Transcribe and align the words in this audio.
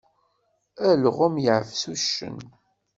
Alɣem 0.89 1.35
yeɛfes 1.43 1.83
uccen. 1.93 2.37